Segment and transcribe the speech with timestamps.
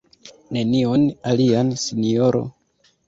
[0.57, 2.43] Nenion alian, sinjoro?